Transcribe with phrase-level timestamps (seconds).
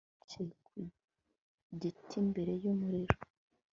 [0.29, 0.85] Tom yicaye
[1.65, 3.15] ku giti imbere yumuriro